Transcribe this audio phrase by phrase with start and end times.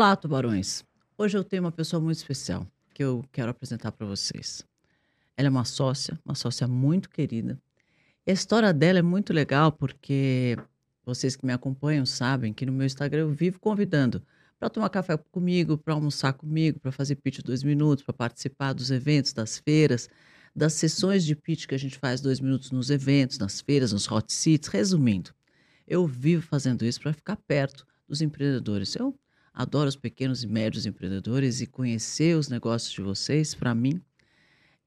[0.00, 0.82] Olá, tubarões.
[1.18, 4.66] Hoje eu tenho uma pessoa muito especial que eu quero apresentar para vocês.
[5.36, 7.60] Ela é uma sócia, uma sócia muito querida.
[8.26, 10.56] E a história dela é muito legal porque
[11.04, 14.22] vocês que me acompanham sabem que no meu Instagram eu vivo convidando
[14.58, 18.90] para tomar café comigo, para almoçar comigo, para fazer pitch dois minutos, para participar dos
[18.90, 20.08] eventos, das feiras,
[20.56, 24.10] das sessões de pitch que a gente faz dois minutos nos eventos, nas feiras, nos
[24.10, 24.70] hot seats.
[24.70, 25.34] Resumindo,
[25.86, 28.96] eu vivo fazendo isso para ficar perto dos empreendedores.
[28.96, 29.14] Eu
[29.52, 34.00] adoro os pequenos e médios empreendedores e conhecer os negócios de vocês, para mim,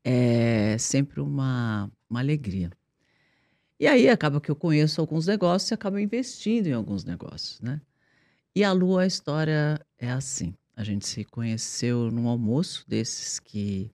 [0.03, 2.71] é sempre uma, uma alegria.
[3.79, 7.81] E aí acaba que eu conheço alguns negócios e acabo investindo em alguns negócios, né?
[8.55, 10.55] E a Lu, a história é assim.
[10.75, 13.91] A gente se conheceu num almoço desses que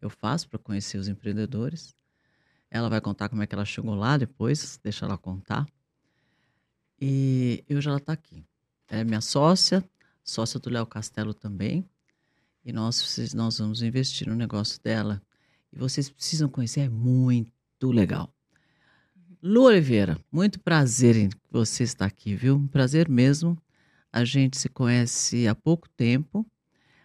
[0.00, 1.94] eu faço para conhecer os empreendedores.
[2.70, 5.66] Ela vai contar como é que ela chegou lá depois, deixa ela contar.
[7.00, 8.44] E hoje ela está aqui.
[8.88, 9.82] É minha sócia,
[10.24, 11.88] sócia do Léo Castelo também.
[12.64, 15.22] E nós, nós vamos investir no negócio dela.
[15.70, 18.32] E vocês precisam conhecer, é muito legal.
[19.42, 22.56] Lu Oliveira, muito prazer em você estar aqui, viu?
[22.56, 23.58] Um prazer mesmo.
[24.10, 26.46] A gente se conhece há pouco tempo,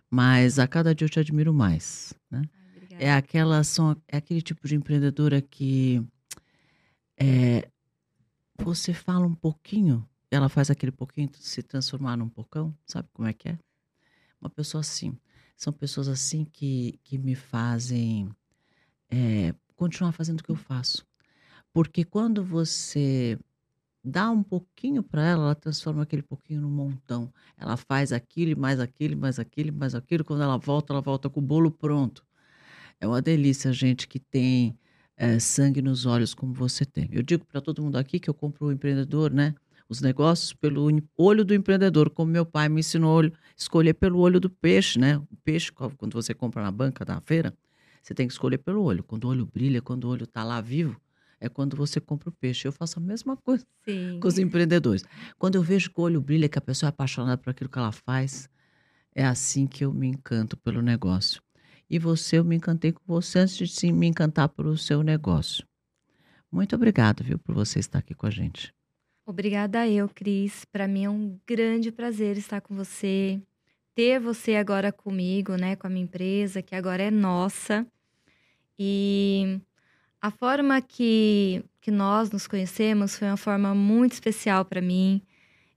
[0.09, 2.43] mas a cada dia eu te admiro mais, né?
[2.91, 6.01] É aquela são, é aquele tipo de empreendedora que
[7.17, 7.67] é,
[8.57, 13.33] você fala um pouquinho, ela faz aquele pouquinho se transformar num pocão, sabe como é
[13.33, 13.59] que é?
[14.39, 15.17] Uma pessoa assim.
[15.57, 18.29] São pessoas assim que, que me fazem
[19.09, 21.05] é, continuar fazendo o que eu faço.
[21.73, 23.37] Porque quando você
[24.03, 27.31] dá um pouquinho para ela, ela transforma aquele pouquinho num montão.
[27.57, 30.23] Ela faz aquilo, mais aquilo, mais aquilo, mais aquilo.
[30.23, 32.25] Quando ela volta, ela volta com o bolo pronto.
[32.99, 34.77] É uma delícia, gente que tem
[35.17, 37.09] é, sangue nos olhos como você tem.
[37.11, 39.53] Eu digo para todo mundo aqui que eu compro o empreendedor, né?
[39.89, 44.39] Os negócios pelo olho do empreendedor, como meu pai me ensinou a escolher pelo olho
[44.39, 45.17] do peixe, né?
[45.17, 47.57] O peixe, quando você compra na banca da feira,
[48.03, 49.03] você tem que escolher pelo olho.
[49.03, 50.95] Quando o olho brilha, quando o olho está lá vivo,
[51.39, 52.67] é quando você compra o peixe.
[52.67, 54.19] Eu faço a mesma coisa Sim.
[54.21, 55.03] com os empreendedores.
[55.39, 57.79] Quando eu vejo que o olho brilha, que a pessoa é apaixonada por aquilo que
[57.79, 58.47] ela faz,
[59.15, 61.41] é assim que eu me encanto pelo negócio.
[61.89, 65.65] E você, eu me encantei com você antes de sim, me encantar pelo seu negócio.
[66.51, 68.71] Muito obrigado, viu, por você estar aqui com a gente.
[69.29, 70.65] Obrigada eu, Cris.
[70.65, 73.39] Para mim é um grande prazer estar com você,
[73.93, 77.85] ter você agora comigo, né, com a minha empresa, que agora é nossa.
[78.77, 79.59] E
[80.19, 85.21] a forma que, que nós nos conhecemos foi uma forma muito especial para mim.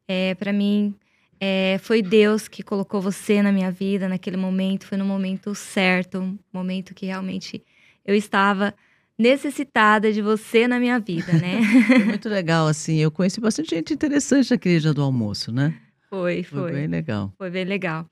[0.09, 0.95] É, para mim,
[1.39, 6.39] é, foi Deus que colocou você na minha vida naquele momento, foi no momento certo,
[6.51, 7.63] momento que realmente
[8.03, 8.75] eu estava
[9.19, 11.61] necessitada de você na minha vida, né?
[11.87, 12.97] foi muito legal, assim.
[12.99, 15.75] Eu conheci bastante gente interessante naquele dia do almoço, né?
[16.09, 16.61] Foi, foi.
[16.61, 17.33] Foi bem legal.
[17.39, 18.07] Foi bem legal.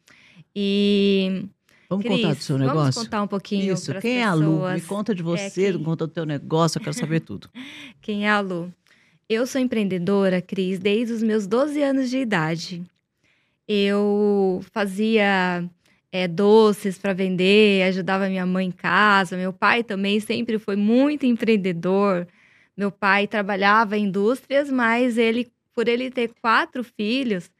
[0.54, 1.46] E.
[1.88, 2.76] Vamos Cris, contar do seu negócio?
[2.76, 3.74] Vamos contar um pouquinho.
[3.74, 3.92] Isso.
[4.00, 4.70] Quem é a Lu?
[4.72, 5.82] Me conta de você, é quem...
[5.82, 7.48] conta do teu negócio, eu quero saber tudo.
[8.00, 8.72] quem é a Lu?
[9.28, 12.84] Eu sou empreendedora, Cris, desde os meus 12 anos de idade
[13.72, 15.64] eu fazia
[16.12, 19.36] é, doces para vender, ajudava minha mãe em casa.
[19.36, 22.26] Meu pai também sempre foi muito empreendedor.
[22.76, 27.50] Meu pai trabalhava em indústrias, mas ele, por ele ter quatro filhos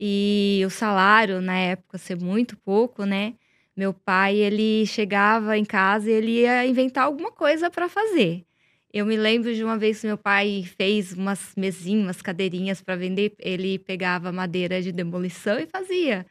[0.00, 3.34] e o salário na época ser muito pouco, né?
[3.76, 8.44] Meu pai ele chegava em casa e ele ia inventar alguma coisa para fazer.
[8.92, 12.96] Eu me lembro de uma vez que meu pai fez umas mesinhas, umas cadeirinhas para
[12.96, 13.34] vender.
[13.38, 16.26] Ele pegava madeira de demolição e fazia.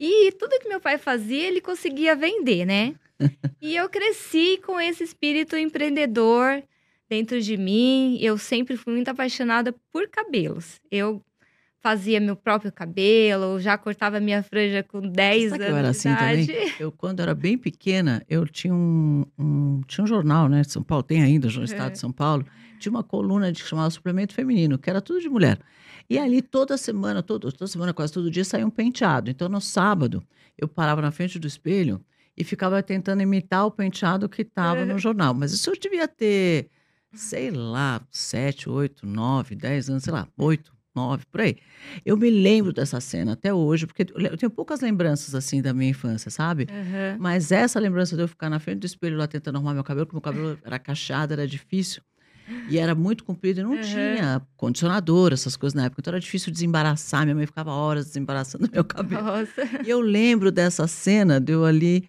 [0.00, 2.94] E tudo que meu pai fazia, ele conseguia vender, né?
[3.60, 6.62] e eu cresci com esse espírito empreendedor
[7.06, 8.18] dentro de mim.
[8.18, 10.80] Eu sempre fui muito apaixonada por cabelos.
[10.90, 11.22] Eu
[11.80, 16.46] fazia meu próprio cabelo, já cortava minha franja com 10 anos eu era assim idade.
[16.46, 16.72] também?
[16.78, 20.82] Eu, quando era bem pequena, eu tinha um, um, tinha um jornal, né, de São
[20.82, 21.90] Paulo, tem ainda, no estado é.
[21.90, 22.44] de São Paulo,
[22.78, 25.58] tinha uma coluna de que chamava Suplemento Feminino, que era tudo de mulher.
[26.08, 29.30] E ali toda semana, todo, toda semana, quase todo dia, saía um penteado.
[29.30, 30.22] Então, no sábado,
[30.58, 32.04] eu parava na frente do espelho
[32.36, 34.84] e ficava tentando imitar o penteado que estava é.
[34.84, 35.34] no jornal.
[35.34, 36.68] Mas isso eu devia ter,
[37.12, 41.56] sei lá, sete, oito, nove, dez anos, sei lá, oito, nove, por aí.
[42.04, 45.90] Eu me lembro dessa cena até hoje, porque eu tenho poucas lembranças assim da minha
[45.90, 46.66] infância, sabe?
[46.70, 47.18] Uhum.
[47.18, 50.06] Mas essa lembrança de eu ficar na frente do espelho lá tentando arrumar meu cabelo,
[50.06, 52.02] porque meu cabelo era cacheado, era difícil.
[52.68, 53.80] E era muito comprido e não uhum.
[53.80, 56.00] tinha condicionador, essas coisas na época.
[56.00, 57.24] Então era difícil desembaraçar.
[57.24, 59.22] Minha mãe ficava horas desembaraçando meu cabelo.
[59.22, 59.62] Nossa.
[59.84, 62.08] E eu lembro dessa cena de eu ali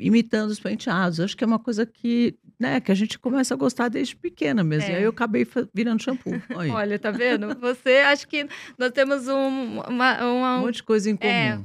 [0.00, 1.18] imitando os penteados.
[1.18, 4.14] Eu acho que é uma coisa que né, que a gente começa a gostar desde
[4.16, 4.90] pequena mesmo.
[4.90, 4.92] É.
[4.94, 6.40] E aí eu acabei virando shampoo.
[6.54, 7.54] Olha, Olha, tá vendo?
[7.60, 8.46] Você, acho que
[8.78, 11.30] nós temos um, uma, uma- um monte de coisa em comum.
[11.30, 11.58] É,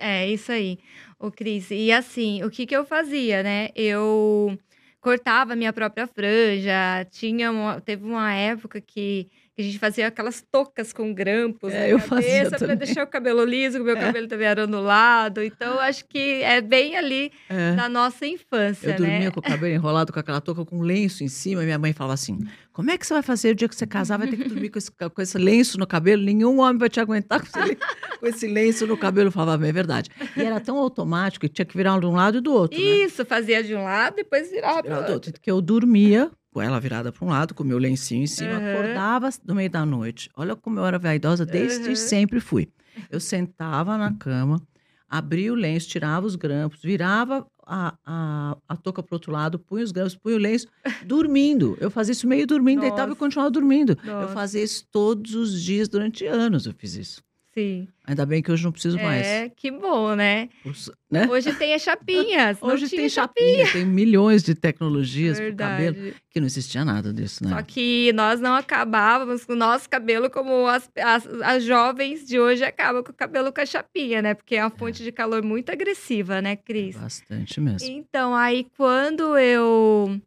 [0.00, 0.22] É.
[0.24, 0.78] É, isso aí,
[1.18, 1.70] o Cris.
[1.70, 3.70] E assim, o que que eu fazia, né?
[3.74, 4.58] Eu
[5.00, 9.28] cortava a minha própria franja, tinha uma- teve uma época que
[9.62, 13.76] a gente fazia aquelas toucas com grampos É, na cabeça para deixar o cabelo liso,
[13.78, 14.00] que o meu É.
[14.00, 15.42] cabelo também era ondulado.
[15.42, 17.72] Então, acho que é bem ali É.
[17.74, 19.30] da nossa infância, Eu dormia né?
[19.30, 21.92] com o cabelo enrolado com aquela touca com um lenço em cima, e minha mãe
[21.92, 22.38] falava assim:
[22.72, 24.18] Como é que você vai fazer o dia que você casar?
[24.18, 26.22] Vai ter que dormir com esse, com esse lenço no cabelo?
[26.22, 27.76] Nenhum homem vai te aguentar com esse,
[28.20, 29.28] com esse lenço no cabelo.
[29.28, 30.10] Eu falava, é verdade.
[30.36, 32.78] E era tão automático que tinha que virar de um lado e do outro.
[32.78, 32.84] né?
[32.84, 35.14] Isso, fazia de um lado, depois virava para do outro.
[35.14, 35.32] outro.
[35.40, 38.56] Que eu dormia com ela virada para um lado, com o meu lencinho em cima,
[38.56, 38.68] Aham.
[38.70, 40.30] acordava no meio da noite.
[40.34, 41.96] Olha como eu era vaidosa, desde Aham.
[41.96, 42.66] sempre fui.
[43.12, 44.58] Eu sentava na cama,
[45.06, 49.84] abria o lenço, tirava os grampos, virava a, a, a touca para outro lado, punha
[49.84, 50.66] os grampos, punha o lenço,
[51.06, 51.76] dormindo.
[51.78, 53.18] Eu fazia isso meio dormindo, deitava e Nossa.
[53.18, 53.98] continuava dormindo.
[54.02, 54.32] Eu Nossa.
[54.32, 57.25] fazia isso todos os dias, durante anos eu fiz isso.
[57.56, 57.88] Sim.
[58.04, 59.26] Ainda bem que hoje não preciso mais.
[59.26, 60.50] É, que bom, né?
[60.62, 61.26] Os- né?
[61.30, 62.58] Hoje tem as chapinhas.
[62.60, 67.50] Hoje tem chapinha, tem milhões de tecnologias para cabelo, que não existia nada disso, né?
[67.56, 72.38] Só que nós não acabávamos com o nosso cabelo como as, as, as jovens de
[72.38, 74.34] hoje acabam com o cabelo com a chapinha, né?
[74.34, 76.96] Porque é uma fonte de calor muito agressiva, né, Cris?
[76.96, 77.88] Bastante mesmo.
[77.88, 80.20] Então, aí quando eu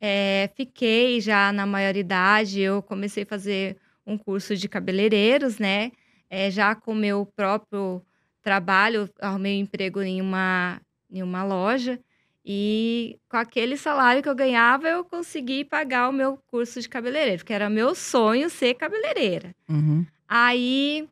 [0.00, 3.76] é, fiquei já na maioridade, eu comecei a fazer
[4.06, 5.90] um curso de cabeleireiros, né?
[6.30, 8.00] É, já com o meu próprio
[8.40, 10.80] trabalho, arrumei um emprego em uma,
[11.10, 11.98] em uma loja.
[12.44, 17.38] E com aquele salário que eu ganhava, eu consegui pagar o meu curso de cabeleireiro,
[17.38, 19.54] porque era meu sonho ser cabeleireira.
[19.68, 20.06] Uhum.
[20.26, 21.06] Aí,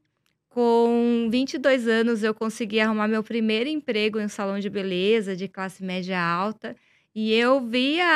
[0.48, 5.48] com 22 anos, eu consegui arrumar meu primeiro emprego em um salão de beleza de
[5.48, 6.74] classe média alta.
[7.20, 8.06] E eu via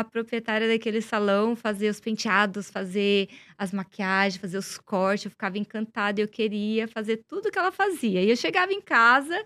[0.00, 5.26] a proprietária daquele salão fazer os penteados, fazer as maquiagens, fazer os cortes.
[5.26, 8.20] Eu ficava encantada eu queria fazer tudo que ela fazia.
[8.20, 9.40] E eu chegava em casa,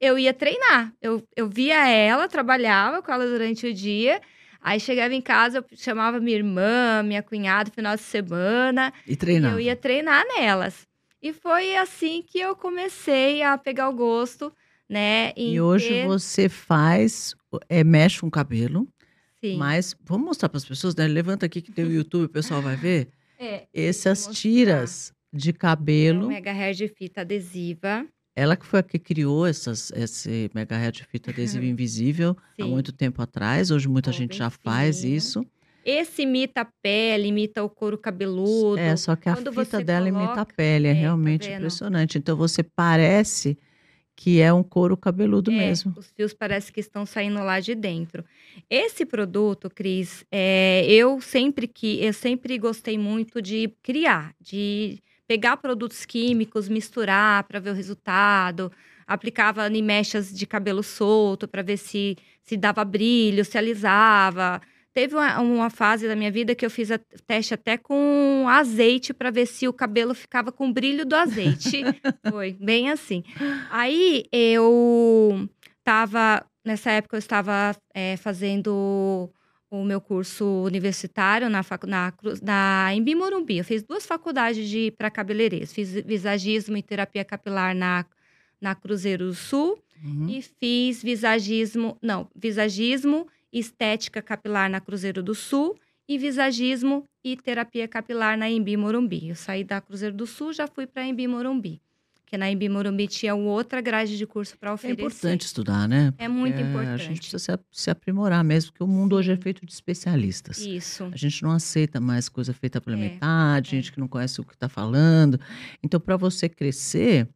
[0.00, 0.92] eu ia treinar.
[1.00, 4.20] Eu, eu via ela, trabalhava com ela durante o dia.
[4.60, 8.92] Aí chegava em casa, eu chamava minha irmã, minha cunhada, final de semana.
[9.06, 9.54] E E treinava.
[9.54, 10.88] eu ia treinar nelas.
[11.22, 14.52] E foi assim que eu comecei a pegar o gosto,
[14.88, 15.32] né?
[15.36, 17.32] E hoje ter- você faz,
[17.68, 18.86] é, mexe com o cabelo,
[19.40, 19.56] Sim.
[19.56, 21.06] mas vamos mostrar para as pessoas, né?
[21.06, 23.08] Levanta aqui que tem o YouTube, o pessoal vai ver.
[23.38, 28.06] É, Essas tiras de é um cabelo, mega hair de fita adesiva.
[28.34, 32.64] ela que foi a que criou essas, esse mega hair de fita adesiva invisível há
[32.64, 32.70] Sim.
[32.70, 33.70] muito tempo atrás.
[33.70, 35.16] Hoje muita Ó, gente já faz fininho.
[35.18, 35.46] isso.
[35.84, 38.78] Esse imita a pele, imita o couro cabeludo.
[38.78, 41.46] É, só que a Quando fita dela imita a coloca- pele, é, É, tá realmente
[41.46, 41.56] vendo?
[41.58, 42.16] impressionante.
[42.16, 43.58] Então você parece
[44.16, 45.92] que é um couro cabeludo É, mesmo.
[45.96, 48.24] Os fios parece que estão saindo lá de dentro.
[48.68, 54.98] Esse produto, Cris, é, eu sempre que eu sempre gostei muito de criar, de
[55.28, 58.72] pegar produtos químicos, misturar para ver o resultado.
[59.06, 64.60] Aplicava em mechas de cabelo solto para ver se se dava brilho, se alisava.
[64.96, 66.96] Teve uma, uma fase da minha vida que eu fiz a
[67.26, 71.82] teste até com azeite para ver se o cabelo ficava com o brilho do azeite.
[72.32, 73.22] Foi bem assim.
[73.70, 75.46] Aí eu
[75.84, 76.46] tava.
[76.64, 79.30] Nessa época eu estava é, fazendo
[79.70, 83.58] o meu curso universitário na, facu- na, na Embi Morumbi.
[83.58, 85.74] Eu fiz duas faculdades de para cabeleireiros.
[85.74, 88.06] Fiz visagismo e terapia capilar na,
[88.58, 90.28] na Cruzeiro do Sul Uhum.
[90.28, 93.26] e fiz visagismo, não, visagismo
[93.58, 95.76] estética capilar na Cruzeiro do Sul
[96.08, 99.28] e visagismo e terapia capilar na Embi Morumbi.
[99.28, 101.80] Eu saí da Cruzeiro do Sul, já fui para Embi Morumbi,
[102.22, 105.00] porque na Embi Morumbi tinha outra grade de curso para É oferecer.
[105.00, 106.12] importante estudar, né?
[106.18, 107.04] É muito É, A importante.
[107.04, 110.58] gente precisa se, ap- se aprimorar mesmo, porque o mundo hoje é feito de especialistas.
[110.58, 111.04] Isso.
[111.12, 113.70] A gente não aceita mais coisa feita pela É, metade, é.
[113.76, 115.40] gente que não conhece o que está falando.
[115.82, 117.28] Então, para você crescer,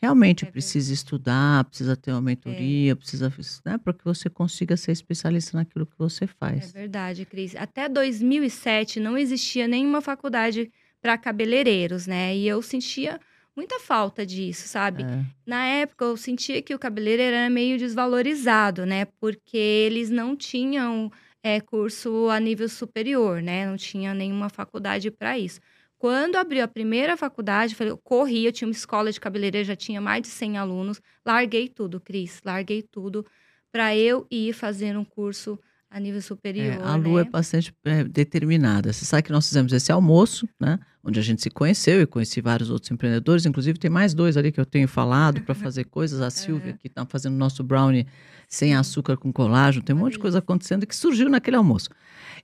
[0.00, 3.32] realmente É precisa estudar, precisa ter uma mentoria, precisa,
[3.64, 6.72] né, para que você consiga ser especialista naquilo que você É faz.
[6.72, 7.54] verdade, Cris.
[7.56, 12.36] Até 2007 não existia nenhuma faculdade para cabeleireiros, né?
[12.36, 13.20] E eu sentia
[13.56, 15.02] muita falta disso, sabe?
[15.04, 15.24] É.
[15.46, 19.04] Na época, eu sentia que o cabeleireiro era meio desvalorizado, né?
[19.20, 21.10] Porque eles não tinham
[21.42, 23.66] é, curso a nível superior, né?
[23.66, 25.60] Não tinha nenhuma faculdade para isso.
[25.98, 29.66] Quando abriu a primeira faculdade, eu falei, eu corri, eu tinha uma escola de cabeleireiro,
[29.66, 31.00] já tinha mais de 100 alunos.
[31.26, 33.26] Larguei tudo, Cris, larguei tudo
[33.72, 35.58] para eu ir fazer um curso
[35.90, 36.74] a nível superior.
[36.74, 37.22] É, a Lu né?
[37.22, 38.92] é bastante é, determinada.
[38.92, 40.78] Você sabe que nós fizemos esse almoço, né?
[41.02, 43.46] Onde a gente se conheceu e conheci vários outros empreendedores.
[43.46, 46.20] Inclusive, tem mais dois ali que eu tenho falado para fazer coisas.
[46.20, 48.06] A Silvia, que está fazendo nosso brownie
[48.48, 49.84] sem açúcar com colágeno.
[49.84, 51.88] Tem um monte de coisa acontecendo que surgiu naquele almoço.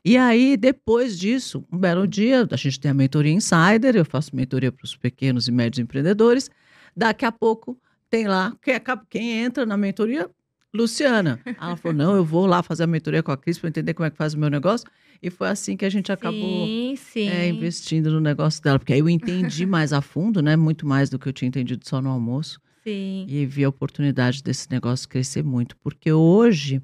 [0.02, 3.96] E aí, depois disso, um belo dia, a gente tem a mentoria Insider.
[3.96, 6.50] Eu faço mentoria para os pequenos e médios empreendedores.
[6.96, 8.74] Daqui a pouco, tem lá, quem,
[9.10, 10.30] quem entra na mentoria
[10.74, 11.38] Luciana.
[11.44, 14.06] Ela falou: não, eu vou lá fazer a mentoria com a Cris para entender como
[14.06, 14.86] é que faz o meu negócio.
[15.22, 17.28] E foi assim que a gente acabou sim, sim.
[17.28, 18.78] É, investindo no negócio dela.
[18.78, 20.56] Porque aí eu entendi mais a fundo, né?
[20.56, 22.60] Muito mais do que eu tinha entendido só no almoço.
[22.82, 23.24] Sim.
[23.28, 25.76] E vi a oportunidade desse negócio crescer muito.
[25.76, 26.82] Porque hoje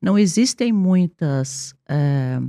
[0.00, 1.74] não existem muitas.
[1.88, 2.40] É,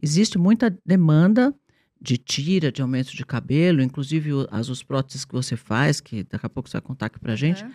[0.00, 1.52] existe muita demanda
[2.00, 6.44] de tira, de aumento de cabelo, inclusive as os próteses que você faz, que daqui
[6.44, 7.64] a pouco você vai contar aqui pra gente.
[7.64, 7.72] Uhum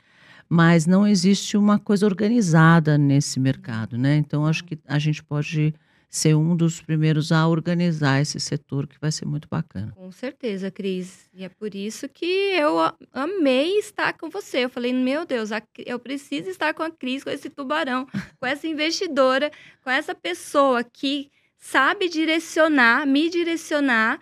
[0.50, 4.18] mas não existe uma coisa organizada nesse mercado, né?
[4.18, 5.74] Então acho que a gente pode
[6.10, 9.94] ser um dos primeiros a organizar esse setor, que vai ser muito bacana.
[9.96, 11.30] Com certeza, Cris.
[11.32, 12.78] E é por isso que eu
[13.14, 14.66] amei estar com você.
[14.66, 15.52] Eu falei, meu Deus,
[15.86, 18.08] eu preciso estar com a Cris, com esse tubarão,
[18.40, 19.52] com essa investidora,
[19.84, 24.20] com essa pessoa que sabe direcionar, me direcionar.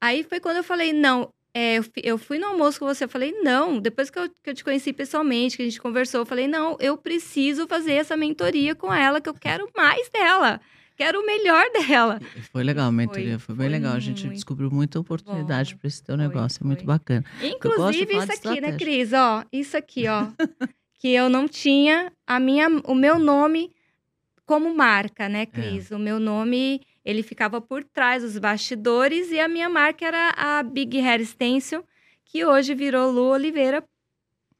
[0.00, 3.32] Aí foi quando eu falei, não, é, eu fui no almoço com você, eu falei,
[3.40, 6.46] não, depois que eu, que eu, te conheci pessoalmente, que a gente conversou, eu falei,
[6.46, 10.60] não, eu preciso fazer essa mentoria com ela, que eu quero mais dela.
[10.98, 12.20] Quero o melhor dela.
[12.52, 13.94] Foi legal a mentoria, foi, foi bem foi legal.
[13.94, 17.24] A gente descobriu muita oportunidade para esse teu negócio, foi, é muito bacana.
[17.42, 19.14] Inclusive isso aqui, né, Cris?
[19.14, 20.26] Ó, isso aqui, ó.
[21.00, 23.72] que eu não tinha a minha, o meu nome
[24.44, 25.46] como marca, né, é.
[25.46, 25.90] Cris?
[25.90, 25.96] É.
[25.96, 30.62] O meu nome ele ficava por trás dos bastidores e a minha marca era a
[30.64, 31.84] Big Hair Stencil,
[32.24, 33.80] que hoje virou Lu Oliveira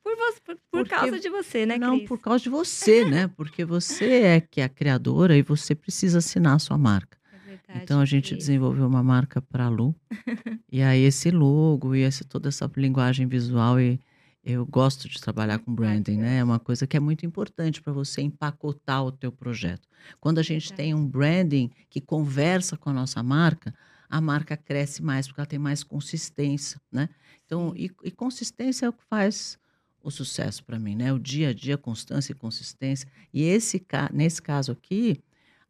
[0.01, 1.89] por, você, por, por causa de você, né, Cris?
[1.89, 3.27] Não, por causa de você, né?
[3.37, 7.19] Porque você é que é a criadora e você precisa assinar a sua marca.
[7.33, 8.39] É verdade, então a gente Cris.
[8.39, 9.93] desenvolveu uma marca para a Lu.
[10.71, 13.99] e aí esse logo e esse, toda essa linguagem visual e
[14.47, 16.39] eu gosto de trabalhar com branding, né?
[16.39, 19.89] É uma coisa que é muito importante para você empacotar o teu projeto.
[20.21, 23.75] Quando a gente tem um branding que conversa com a nossa marca,
[24.09, 27.09] a marca cresce mais porque ela tem mais consistência, né?
[27.45, 29.59] Então, e, e consistência é o que faz
[30.01, 31.13] o sucesso para mim, né?
[31.13, 33.09] O dia a dia, constância e consistência.
[33.35, 35.21] E esse nesse caso aqui,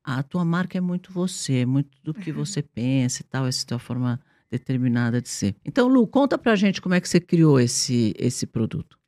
[0.05, 3.67] a tua marca é muito você, é muito do que você pensa e tal, essa
[3.67, 5.55] tua forma determinada de ser.
[5.65, 8.99] Então, Lu, conta pra gente como é que você criou esse, esse produto.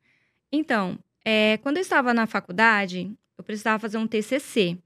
[0.51, 4.77] Então, é, quando eu estava na faculdade, eu precisava fazer um TCC.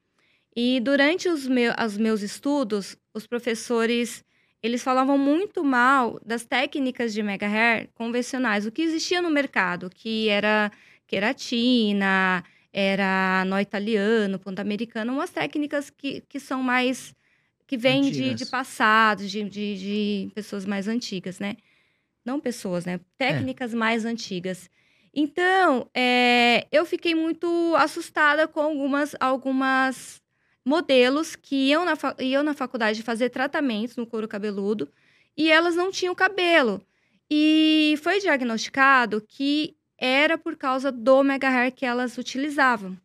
[0.55, 4.23] E durante os, meu, os meus estudos, os professores
[4.63, 9.89] eles falavam muito mal das técnicas de mega hair convencionais, o que existia no mercado,
[9.89, 10.71] que era
[11.05, 12.41] queratina,
[12.71, 17.13] era nó italiano, ponto americano, umas técnicas que, que são mais
[17.73, 21.57] que vem de, de passados, de, de, de, pessoas mais antigas, né?
[22.23, 22.99] Não pessoas, né?
[23.17, 23.75] Técnicas é.
[23.75, 24.69] mais antigas.
[25.11, 30.21] Então, é, eu fiquei muito assustada com algumas, algumas
[30.63, 34.87] modelos que iam na, iam na faculdade fazer tratamentos no couro cabeludo
[35.35, 36.79] e elas não tinham cabelo.
[37.29, 42.95] E foi diagnosticado que era por causa do mega hair que elas utilizavam.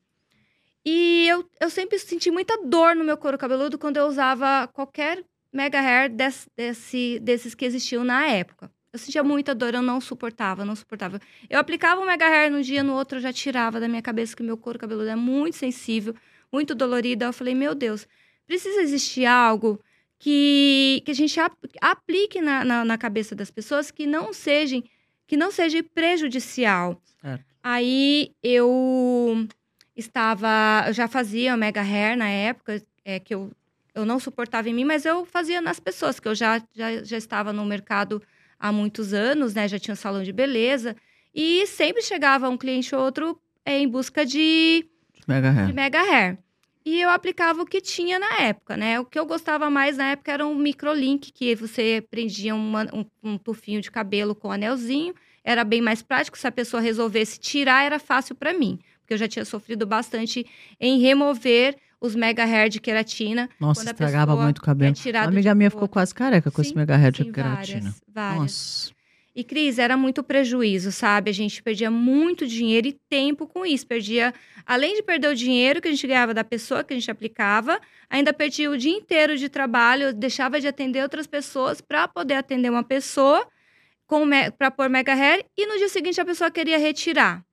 [0.91, 5.23] E eu, eu sempre senti muita dor no meu couro cabeludo quando eu usava qualquer
[5.53, 8.73] mega hair desse, desse, desses que existiam na época.
[8.91, 11.21] Eu sentia muita dor, eu não suportava, não suportava.
[11.51, 14.35] Eu aplicava um mega hair no dia, no outro eu já tirava da minha cabeça
[14.35, 16.15] que meu couro cabeludo é muito sensível,
[16.51, 17.23] muito dolorido.
[17.23, 18.09] Eu falei, meu Deus,
[18.47, 19.79] precisa existir algo
[20.19, 21.39] que, que a gente
[21.83, 24.83] aplique na, na, na cabeça das pessoas que não seja,
[25.27, 26.99] que não seja prejudicial.
[27.63, 29.47] Aí eu
[29.99, 30.85] estava.
[30.87, 33.51] Eu já fazia mega hair na época, é, que eu,
[33.95, 37.17] eu não suportava em mim, mas eu fazia nas pessoas, que eu já, já, já
[37.17, 38.23] estava no mercado
[38.59, 39.67] há muitos anos, né?
[39.67, 40.97] Já tinha um salão de beleza.
[41.35, 44.87] E sempre chegava um cliente ou outro é, em busca de
[45.27, 45.67] mega hair.
[45.67, 46.39] De mega hair.
[46.85, 48.99] E eu aplicava o que tinha na época, né?
[48.99, 53.05] O que eu gostava mais na época era um microlink, que você prendia uma, um,
[53.23, 55.15] um tufinho de cabelo com um anelzinho.
[55.45, 56.39] Era bem mais prático.
[56.39, 58.79] Se a pessoa resolvesse tirar, era fácil para mim
[59.09, 60.47] porque eu já tinha sofrido bastante
[60.79, 63.49] em remover os mega hair de queratina.
[63.59, 64.95] Nossa, estragava muito o cabelo.
[64.95, 67.81] É Uma amiga minha ficou quase careca com sim, esse mega hair de queratina.
[67.81, 68.41] Várias, várias.
[68.41, 68.99] Nossa.
[69.35, 71.31] E, Cris, era muito prejuízo, sabe?
[71.31, 73.87] A gente perdia muito dinheiro e tempo com isso.
[73.87, 74.35] Perdia,
[74.67, 77.81] além de perder o dinheiro que a gente ganhava da pessoa que a gente aplicava,
[78.11, 82.69] ainda perdia o dia inteiro de trabalho, deixava de atender outras pessoas para poder atender
[82.69, 83.47] uma pessoa
[84.59, 87.45] para pôr mega hair e no dia seguinte a pessoa queria retirar.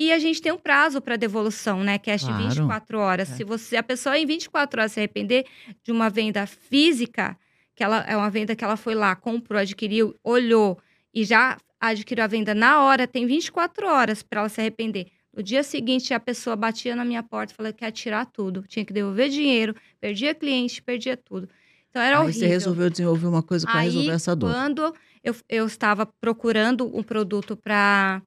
[0.00, 1.98] E a gente tem um prazo para devolução, né?
[1.98, 2.42] Que é de Claro.
[2.48, 3.30] 24 horas.
[3.30, 3.34] É.
[3.36, 5.44] Se você, a pessoa em 24 horas se arrepender
[5.84, 7.36] de uma venda física,
[7.76, 10.78] que ela é uma venda que ela foi lá, comprou, adquiriu, olhou
[11.12, 15.08] e já adquiriu a venda na hora, tem 24 horas para ela se arrepender.
[15.36, 18.64] No dia seguinte, a pessoa batia na minha porta e falou que ia tirar tudo.
[18.66, 21.46] Tinha que devolver dinheiro, perdia cliente, perdia tudo.
[21.90, 22.40] Então era Aí horrível.
[22.40, 24.50] você resolveu desenvolver uma coisa para Aí, resolver essa dor.
[24.52, 28.22] Quando eu, eu estava procurando um produto para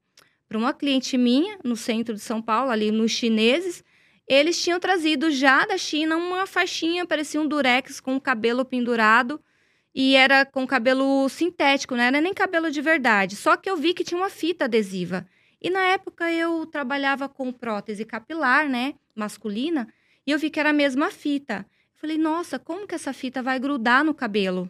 [0.58, 3.84] uma cliente minha, no centro de São Paulo, ali nos chineses,
[4.28, 9.42] eles tinham trazido já da China uma faixinha, parecia um durex com o cabelo pendurado.
[9.96, 13.36] E era com cabelo sintético, não era nem cabelo de verdade.
[13.36, 15.28] Só que eu vi que tinha uma fita adesiva.
[15.62, 18.96] E na época eu trabalhava com prótese capilar, né?
[19.16, 19.88] Masculina.
[20.26, 21.66] E eu vi que era a mesma fita.
[21.96, 24.68] Falei, nossa, como que essa fita vai grudar no cabelo?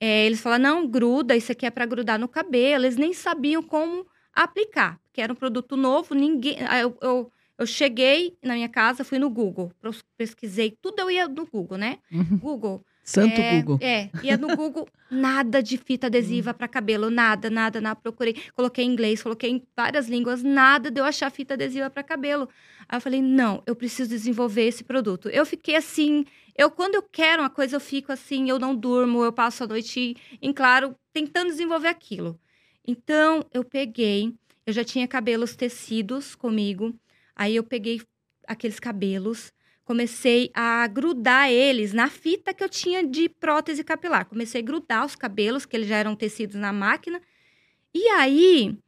[0.00, 2.84] É, eles falaram, não, gruda, isso aqui é para grudar no cabelo.
[2.84, 4.04] Eles nem sabiam como
[4.44, 6.56] aplicar, porque era um produto novo, ninguém.
[6.66, 9.72] aí Eu, eu, eu cheguei na minha casa, fui no Google,
[10.16, 11.98] pesquisei, tudo eu ia no Google, né?
[12.10, 12.38] Uhum.
[12.38, 12.84] Google.
[13.02, 13.78] Santo é, Google.
[13.82, 17.96] É, ia no Google, nada de fita adesiva para cabelo, nada, nada, nada.
[18.00, 22.02] Procurei, coloquei em inglês, coloquei em várias línguas, nada de eu achar fita adesiva para
[22.02, 22.48] cabelo.
[22.88, 25.28] Aí eu falei, não, eu preciso desenvolver esse produto.
[25.28, 26.24] Eu fiquei assim,
[26.56, 29.66] eu quando eu quero uma coisa, eu fico assim, eu não durmo, eu passo a
[29.66, 32.38] noite em claro, tentando desenvolver aquilo.
[32.86, 34.34] Então, eu peguei,
[34.66, 36.94] eu já tinha cabelos tecidos comigo,
[37.34, 38.00] aí eu peguei
[38.46, 39.52] aqueles cabelos,
[39.84, 44.24] comecei a grudar eles na fita que eu tinha de prótese capilar.
[44.24, 47.20] Comecei a grudar os cabelos, que eles já eram tecidos na máquina.
[47.94, 48.78] E aí,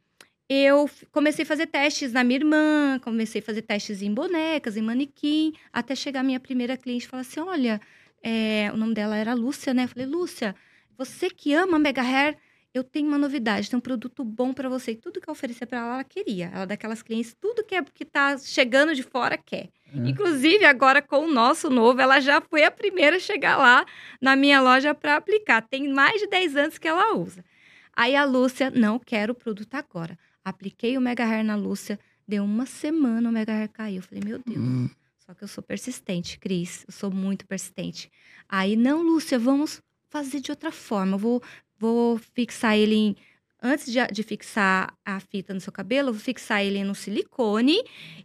[0.49, 4.81] eu comecei a fazer testes na minha irmã, comecei a fazer testes em bonecas, em
[4.81, 7.81] manequim, até chegar a minha primeira cliente e falar assim: olha,
[8.21, 9.83] é, o nome dela era Lúcia, né?
[9.83, 10.55] Eu falei, Lúcia,
[10.97, 12.37] você que ama Mega Hair,
[12.73, 14.91] eu tenho uma novidade, tem um produto bom pra você.
[14.91, 16.49] E tudo que eu oferecia pra ela, ela queria.
[16.51, 19.69] Ela é daquelas clientes, tudo que, é, que tá chegando de fora quer.
[19.93, 20.09] É.
[20.09, 23.85] Inclusive, agora com o nosso novo, ela já foi a primeira a chegar lá
[24.19, 25.61] na minha loja para aplicar.
[25.61, 27.45] Tem mais de 10 anos que ela usa.
[27.95, 30.17] Aí a Lúcia, não quero o produto agora.
[30.43, 33.97] Apliquei o Mega Hair na Lúcia, deu uma semana o Mega Hair caiu.
[33.97, 34.57] Eu falei, meu Deus.
[34.57, 34.89] Hum.
[35.19, 36.83] Só que eu sou persistente, Cris.
[36.87, 38.11] Eu sou muito persistente.
[38.49, 41.13] Aí, não, Lúcia, vamos fazer de outra forma.
[41.13, 41.43] Eu vou,
[41.83, 43.15] vou fixar ele em.
[43.65, 47.77] Antes de, de fixar a fita no seu cabelo, eu vou fixar ele no silicone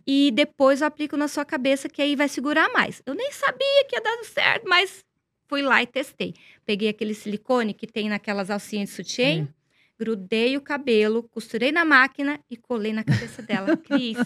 [0.07, 3.01] e depois eu aplico na sua cabeça, que aí vai segurar mais.
[3.07, 5.05] Eu nem sabia que ia dar certo, mas
[5.49, 6.35] fui lá e testei.
[6.67, 9.49] Peguei aquele silicone que tem naquelas alcinhas de sutiã, Hum.
[9.99, 13.77] Grudei o cabelo, costurei na máquina e colei na cabeça dela.
[13.77, 14.17] Cris,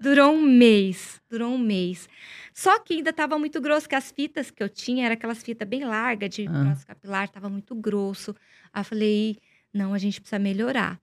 [0.00, 1.20] durou um mês.
[1.28, 2.08] Durou um mês.
[2.54, 5.68] Só que ainda estava muito grosso, que as fitas que eu tinha eram aquelas fitas
[5.68, 6.76] bem largas de Ah.
[6.86, 8.34] capilar, estava muito grosso.
[8.72, 9.36] Aí eu falei,
[9.72, 10.98] não, a gente precisa melhorar.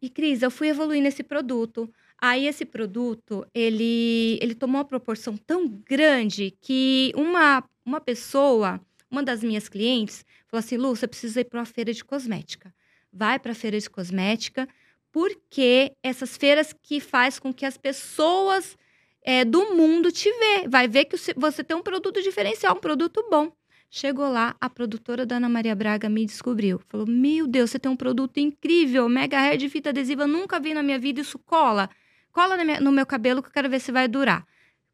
[0.00, 1.88] E, Cris, eu fui evoluindo esse produto.
[2.18, 8.80] Aí, esse produto, ele, ele tomou uma proporção tão grande que uma, uma pessoa,
[9.10, 12.72] uma das minhas clientes, falou assim, Lu, você precisa ir para uma feira de cosmética.
[13.12, 14.66] Vai para a feira de cosmética,
[15.10, 18.76] porque essas feiras que faz com que as pessoas
[19.24, 20.66] é, do mundo te vê.
[20.68, 23.52] Vai ver que você- tem um produto diferencial, um produto bom.
[23.88, 26.80] Chegou lá, a produtora da Ana Maria Braga me descobriu.
[26.88, 30.72] Falou: Meu Deus, você tem um produto incrível, mega hair de fita adesiva, nunca vi
[30.72, 31.90] na minha vida, isso cola.
[32.32, 34.46] Cola no meu cabelo que eu quero ver se vai durar.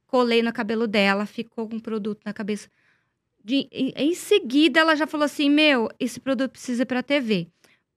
[0.08, 2.68] Colei no cabelo dela, ficou com o produto na cabeça.
[3.42, 7.48] De- em, em seguida, ela já falou assim: Meu, esse produto precisa pra TV.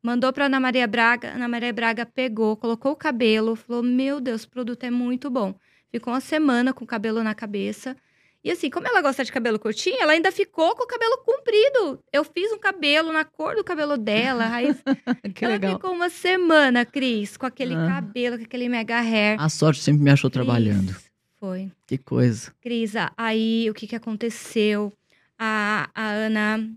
[0.04, 4.42] Mandou pra Ana Maria Braga, Ana Maria Braga pegou, colocou o cabelo, falou: Meu Deus,
[4.42, 5.54] esse produto é muito bom.
[5.92, 7.96] Ficou uma semana com o cabelo na cabeça.
[8.44, 12.00] E assim, como ela gosta de cabelo curtinho, ela ainda ficou com o cabelo comprido.
[12.12, 14.50] Eu fiz um cabelo na cor do cabelo dela.
[14.52, 14.66] Aí
[15.40, 15.74] ela legal.
[15.76, 17.88] ficou uma semana, Cris, com aquele Ah.
[17.88, 19.40] cabelo, com aquele mega hair.
[19.40, 20.96] A sorte sempre me achou Cris, trabalhando.
[21.40, 21.72] Foi.
[21.86, 22.52] Que coisa.
[22.62, 24.92] Cris, aí o que, que aconteceu?
[25.38, 26.68] A, a Ana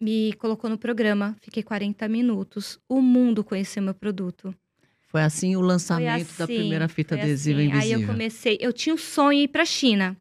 [0.00, 2.78] me colocou no programa, fiquei 40 minutos.
[2.88, 4.54] O mundo conheceu meu produto.
[5.08, 7.68] Foi assim o lançamento da assim, primeira fita adesiva assim.
[7.68, 7.96] invisível.
[7.96, 10.16] Aí eu comecei, eu tinha um sonho ir pra China.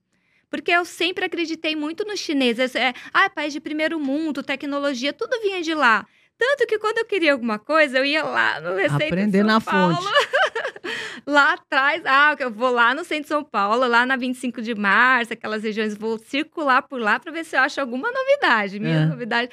[0.49, 2.73] Porque eu sempre acreditei muito nos chineses.
[2.73, 6.05] É, ah, país de primeiro mundo, tecnologia, tudo vinha de lá.
[6.37, 9.47] Tanto que quando eu queria alguma coisa, eu ia lá no Receita de Aprender São
[9.47, 10.07] na Paulo, fonte.
[11.25, 14.73] lá atrás, ah, eu vou lá no centro de São Paulo, lá na 25 de
[14.75, 18.97] março, aquelas regiões, vou circular por lá para ver se eu acho alguma novidade, minha
[19.01, 19.05] É.
[19.05, 19.49] novidade.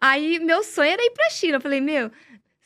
[0.00, 1.56] Aí meu sonho era ir para China.
[1.56, 2.10] Eu falei, meu,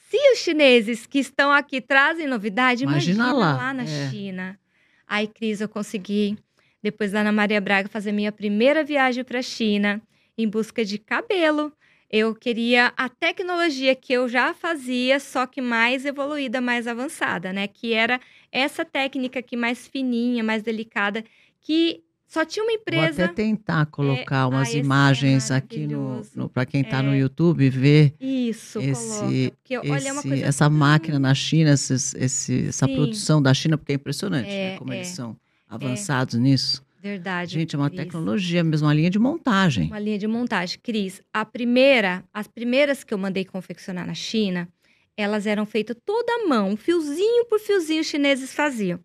[0.09, 4.11] se os chineses que estão aqui trazem novidade, Imagina imagina, lá, lá, na é.
[4.11, 4.59] China.
[5.07, 6.37] Aí, Cris, eu consegui,
[6.83, 10.00] depois da Ana Maria Braga, fazer minha primeira viagem para China
[10.38, 11.72] em busca de cabelo.
[12.16, 17.66] Eu queria a tecnologia que eu já fazia, só que mais evoluída, mais avançada, né?
[17.66, 18.20] Que era
[18.53, 21.24] essa técnica aqui mais fininha, mais delicada,
[21.61, 23.14] que só tinha uma empresa.
[23.16, 26.83] Vou até tentar É, colocar umas ah, esse é imagens aqui no, no para quem
[26.83, 27.18] está no É.
[27.18, 29.50] YouTube ver Isso, Esse- coloca.
[29.57, 32.94] Porque, olha, é uma esse- coisa essa máquina na China, esses- esse- essa Sim.
[32.94, 34.98] produção da China, porque é impressionante né, É, como é.
[34.98, 35.37] eles são
[35.68, 36.81] avançados nisso.
[37.04, 37.52] Verdade.
[37.52, 38.02] Gente, é uma Cris.
[38.02, 39.88] tecnologia mesmo, uma linha de montagem.
[39.88, 40.78] Uma linha de montagem.
[40.82, 44.66] Cris, a primeira, as primeiras que eu mandei confeccionar na China,
[45.14, 48.98] elas eram feitas toda à mão, fiozinho por fiozinho os chineses faziam.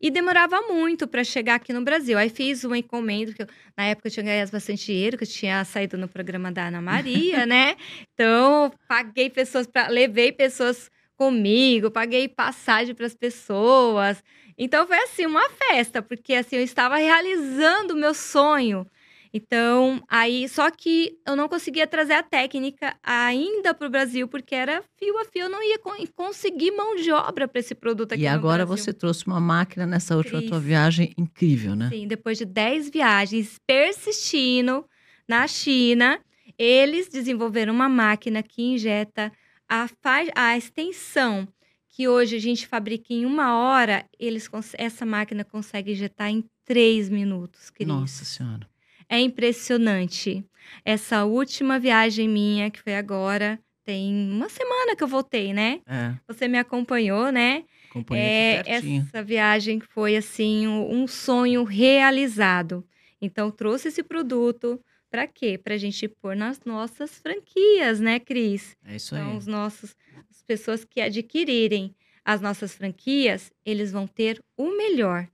[0.00, 2.16] E demorava muito para chegar aqui no Brasil.
[2.16, 5.28] Aí fiz uma encomenda, porque eu- na época eu tinha ganhado bastante dinheiro, que eu
[5.28, 7.74] tinha saído no programa da Ana Maria, né?
[8.14, 10.88] Então, paguei pessoas para levei pessoas
[11.20, 14.24] comigo, paguei passagem para as pessoas.
[14.56, 18.86] Então foi assim uma festa, porque assim eu estava realizando o meu sonho.
[19.32, 24.54] Então, aí, só que eu não conseguia trazer a técnica ainda para o Brasil, porque
[24.54, 28.12] era fio a fio, eu não ia con- conseguir mão de obra para esse produto
[28.14, 31.90] aqui E agora você trouxe uma máquina nessa última tua viagem incrível, né?
[31.92, 34.84] Sim, depois de 10 viagens persistindo
[35.28, 36.18] na China,
[36.58, 39.30] eles desenvolveram uma máquina que injeta
[39.70, 39.88] a,
[40.34, 41.46] a extensão
[41.88, 47.08] que hoje a gente fabrica em uma hora, eles essa máquina consegue injetar em três
[47.08, 47.86] minutos, Cris.
[47.86, 48.68] Nossa Senhora.
[49.08, 50.44] É impressionante.
[50.84, 55.80] Essa última viagem minha, que foi agora, tem uma semana que eu voltei, né?
[55.86, 57.64] É, Você me acompanhou, né?
[57.90, 62.84] acompanhei É, essa viagem foi assim um um sonho realizado.
[63.20, 64.80] Então trouxe esse produto
[65.10, 65.58] para quê?
[65.58, 68.76] Para a gente pôr nas nossas franquias, né, Cris?
[68.84, 69.20] É isso aí.
[69.20, 69.96] Então os nossos
[70.30, 71.94] as pessoas que adquirirem
[72.24, 75.26] as nossas franquias, eles vão ter o melhor.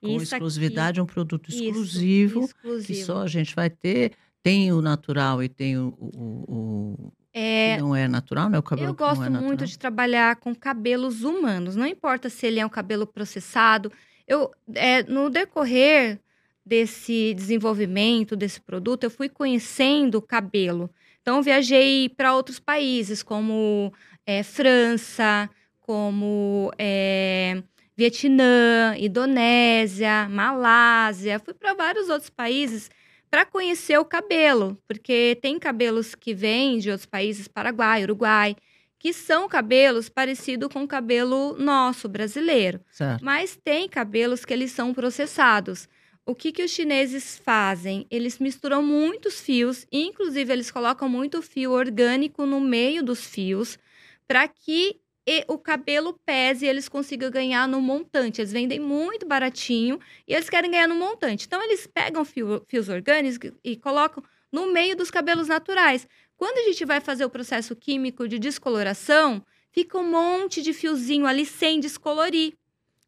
[0.00, 3.04] Com Isso aqui- exclusividade, é um produto isso, exclusivo, que exclusivo.
[3.06, 4.12] só a gente vai ter.
[4.42, 8.58] Tem o natural e tem o, o- o- É, não é natural, né?
[8.58, 12.46] O cabelo Eu não gosto é muito de trabalhar com cabelos humanos, não importa se
[12.46, 13.90] ele é um cabelo processado.
[14.28, 16.20] Eu, é, no decorrer
[16.64, 20.90] desse desenvolvimento desse produto, eu fui conhecendo o cabelo.
[21.20, 23.92] Então, viajei para outros países, como
[24.26, 25.48] é, França,
[25.80, 27.62] como é,
[27.96, 31.38] Vietnã, Indonésia, Malásia.
[31.38, 32.90] Fui para vários outros países
[33.30, 38.56] para conhecer o cabelo, porque tem cabelos que vêm de outros países, Paraguai, Uruguai,
[38.98, 42.80] que são cabelos parecidos com o cabelo nosso, brasileiro.
[42.90, 43.24] Certo.
[43.24, 45.88] Mas tem cabelos que eles são processados.
[46.26, 48.06] O que, que os chineses fazem?
[48.10, 53.78] Eles misturam muitos fios, inclusive eles colocam muito fio orgânico no meio dos fios,
[54.26, 54.98] para que
[55.48, 58.40] o cabelo pese e eles consigam ganhar no montante.
[58.40, 61.46] Eles vendem muito baratinho e eles querem ganhar no montante.
[61.46, 66.06] Então, eles pegam fio- fios orgânicos e colocam no meio dos cabelos naturais.
[66.36, 71.26] Quando a gente vai fazer o processo químico de descoloração, fica um monte de fiozinho
[71.26, 72.54] ali sem descolorir.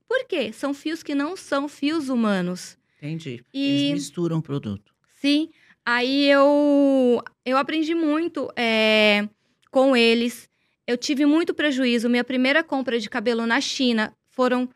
[0.09, 0.52] Por quê?
[0.52, 2.76] São fios que não são fios humanos.
[2.98, 3.44] Entendi.
[3.52, 4.92] E- Eles misturam o produto.
[5.20, 5.50] Sim,
[5.85, 9.28] aí eu, eu aprendi muito é,
[9.70, 10.48] com eles.
[10.87, 12.09] Eu tive muito prejuízo.
[12.09, 14.68] Minha primeira compra de cabelo na China foram.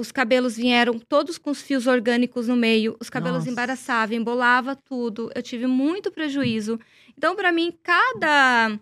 [0.00, 3.50] Os cabelos vieram todos com os fios orgânicos no meio, os cabelos Nossa.
[3.50, 5.28] embaraçavam, embolava tudo.
[5.34, 6.78] Eu tive muito prejuízo.
[7.16, 8.78] Então, para mim, cada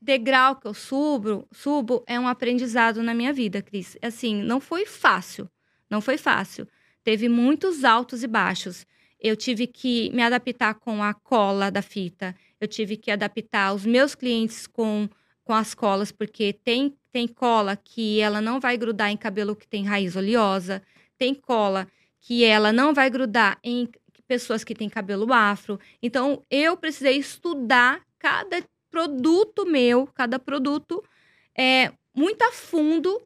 [0.00, 3.96] degrau que eu subo, subo é um aprendizado na minha vida, Cris.
[4.00, 5.50] Assim, não foi fácil.
[5.90, 6.68] Não foi fácil.
[7.10, 8.86] Teve muitos altos e baixos.
[9.18, 12.36] Eu tive que me adaptar com a cola da fita.
[12.60, 15.08] Eu tive que adaptar os meus clientes com,
[15.42, 19.66] com as colas, porque tem, tem cola que ela não vai grudar em cabelo que
[19.66, 20.80] tem raiz oleosa.
[21.18, 21.88] Tem cola
[22.20, 23.88] que ela não vai grudar em
[24.28, 25.80] pessoas que têm cabelo afro.
[26.00, 31.02] Então, eu precisei estudar cada produto meu, cada produto,
[31.58, 33.20] é, muito a fundo,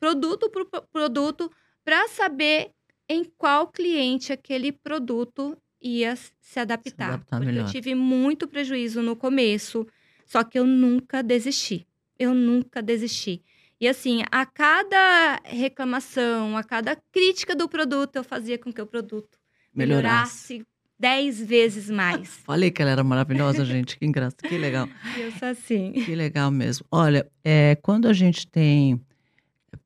[0.00, 1.48] produto por pro- produto,
[1.84, 2.72] para saber
[3.08, 7.08] em qual cliente aquele produto ia se adaptar.
[7.08, 7.66] adaptar porque melhor.
[7.66, 9.86] eu tive muito prejuízo no começo,
[10.26, 11.86] só que eu nunca desisti.
[12.18, 13.42] Eu nunca desisti.
[13.80, 18.86] E assim, a cada reclamação, a cada crítica do produto, eu fazia com que o
[18.86, 19.38] produto
[19.72, 20.54] Melhorasse.
[20.54, 20.66] melhorasse
[20.98, 22.28] dez vezes mais.
[22.44, 23.96] Falei que ela era maravilhosa, gente.
[23.96, 24.48] Que engraçado.
[24.48, 24.88] Que legal.
[25.16, 25.92] eu sou assim.
[25.92, 26.84] Que legal mesmo.
[26.90, 29.00] Olha, é, quando a gente tem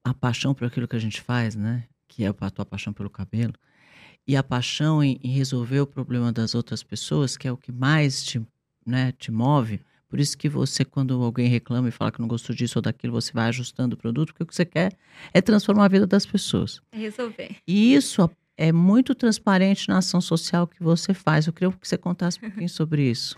[0.02, 1.84] a paixão por aquilo que a gente faz, né?
[2.14, 3.54] Que é a tua paixão pelo cabelo,
[4.26, 7.72] e a paixão em, em resolver o problema das outras pessoas, que é o que
[7.72, 8.40] mais te,
[8.86, 9.80] né, te move.
[10.08, 13.14] Por isso que você, quando alguém reclama e fala que não gostou disso ou daquilo,
[13.14, 14.92] você vai ajustando o produto, porque o que você quer
[15.32, 16.82] é transformar a vida das pessoas.
[16.92, 17.56] É resolver.
[17.66, 21.46] E isso é muito transparente na ação social que você faz.
[21.46, 23.36] Eu queria que você contasse um pouquinho sobre isso.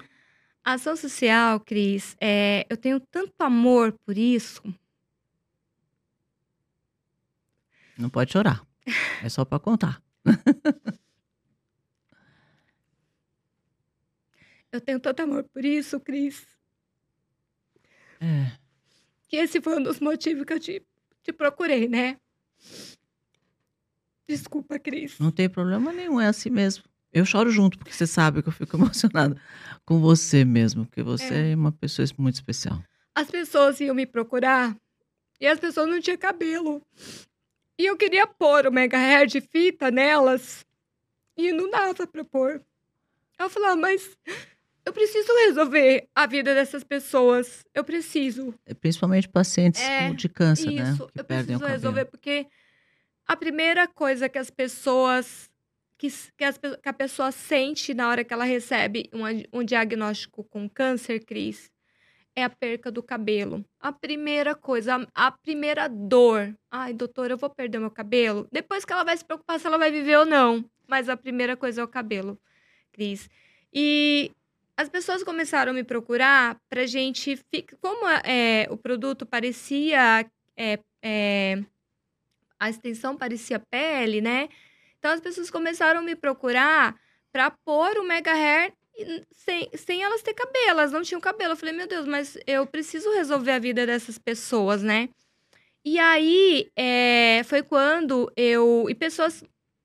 [0.64, 4.60] A ação social, Cris, é, eu tenho tanto amor por isso.
[7.98, 8.66] Não pode chorar.
[9.22, 10.02] É só para contar.
[14.72, 16.46] eu tenho tanto amor por isso, Cris.
[18.20, 18.52] É.
[19.28, 20.82] Que esse foi um dos motivos que eu te,
[21.22, 22.18] te procurei, né?
[24.26, 25.18] Desculpa, Cris.
[25.18, 26.84] Não tem problema nenhum, é assim mesmo.
[27.12, 29.40] Eu choro junto, porque você sabe que eu fico emocionada
[29.84, 32.82] com você mesmo, porque você é, é uma pessoa muito especial.
[33.14, 34.76] As pessoas iam me procurar
[35.40, 36.82] e as pessoas não tinham cabelo.
[37.78, 40.64] E eu queria pôr o mega hair de fita nelas
[41.36, 42.62] e não dava pra pôr.
[43.38, 44.16] Eu falava, mas
[44.84, 47.64] eu preciso resolver a vida dessas pessoas.
[47.74, 48.54] Eu preciso.
[48.66, 51.10] É, principalmente pacientes é, de câncer, né, isso, né?
[51.12, 52.46] Que eu preciso resolver, porque
[53.26, 55.50] a primeira coisa que as pessoas.
[55.96, 60.42] Que, que, as, que, a pessoa sente na hora que ela recebe um, um diagnóstico
[60.44, 61.70] com câncer, Cris,
[62.36, 63.64] é a perca do cabelo.
[63.80, 66.56] A primeira coisa, a, a, primeira dor.
[66.70, 68.48] Ai, doutor, eu vou perder meu cabelo.
[68.50, 70.64] Depois que ela vai se preocupar se ela vai viver ou não.
[70.86, 72.38] Mas a primeira coisa é o cabelo,
[72.92, 73.30] Cris.
[73.72, 74.32] E
[74.76, 77.38] as pessoas começaram a me procurar pra gente.
[77.80, 80.26] Como é, o produto parecia.
[80.56, 81.62] É, é,
[82.58, 84.48] a extensão parecia pele, né?
[84.98, 86.98] Então as pessoas começaram a me procurar
[87.32, 88.72] para pôr o Mega Hair
[89.32, 90.80] sem, sem elas ter cabelo.
[90.80, 91.52] Elas não tinham cabelo.
[91.52, 95.08] Eu falei, meu Deus, mas eu preciso resolver a vida dessas pessoas, né?
[95.84, 98.86] E aí é, foi quando eu.
[98.88, 99.44] E pessoas,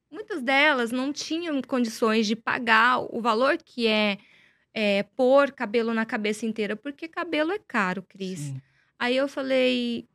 [0.10, 4.17] muitas delas não tinham condições de pagar o valor que é
[4.74, 8.39] é, pôr cabelo na cabeça inteira, porque cabelo é caro, Cris.
[8.39, 8.62] Sim.
[8.98, 10.08] Aí eu falei.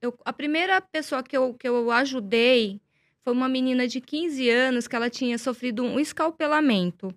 [0.00, 2.80] Eu, a primeira pessoa que eu, que eu ajudei
[3.22, 7.14] foi uma menina de 15 anos que ela tinha sofrido um escalpelamento.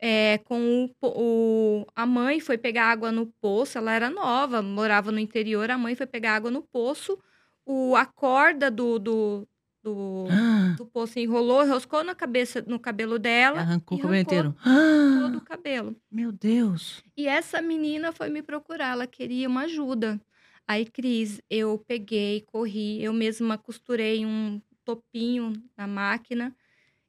[0.00, 5.10] É, com o, o, a mãe foi pegar água no poço, ela era nova, morava
[5.10, 7.18] no interior, a mãe foi pegar água no poço,
[7.66, 9.48] o, a corda do, do,
[9.82, 10.74] do, ah.
[10.78, 13.60] do poço enrolou, enroscou na cabeça, no cabelo dela.
[13.60, 14.54] Arrancou o cabelo inteiro.
[14.62, 15.96] Todo o cabelo.
[16.10, 17.02] Meu Deus.
[17.16, 20.20] E essa menina foi me procurar, ela queria uma ajuda.
[20.66, 26.54] Aí, Cris, eu peguei, corri, eu mesma costurei um topinho na máquina.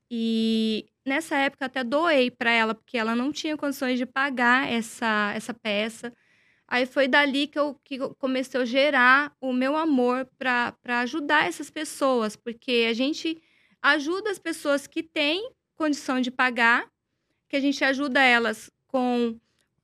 [0.10, 5.34] E nessa época até doei para ela, porque ela não tinha condições de pagar essa,
[5.36, 6.14] essa peça.
[6.68, 11.48] Aí foi dali que eu, que eu comecei a gerar o meu amor para ajudar
[11.48, 13.42] essas pessoas, porque a gente
[13.82, 16.88] ajuda as pessoas que têm condição de pagar,
[17.48, 19.36] que a gente ajuda elas com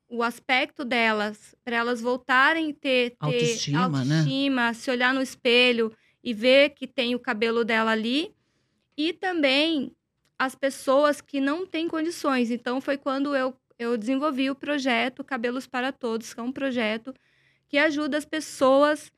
[0.08, 4.20] o aspecto delas, para elas voltarem a ter, ter autoestima, né?
[4.20, 4.74] autoestima né?
[4.74, 5.92] se olhar no espelho
[6.24, 8.34] e ver que tem o cabelo dela ali.
[8.98, 9.92] E também
[10.38, 12.52] as pessoas que não têm condições.
[12.52, 17.14] Então, foi quando eu eu desenvolvi o projeto Cabelos para Todos, que é um projeto
[17.68, 19.12] que ajuda as pessoas